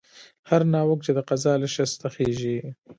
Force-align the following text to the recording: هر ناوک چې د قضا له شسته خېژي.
هر 0.49 0.61
ناوک 0.73 0.99
چې 1.05 1.11
د 1.17 1.19
قضا 1.29 1.53
له 1.61 1.67
شسته 1.75 2.07
خېژي. 2.15 2.57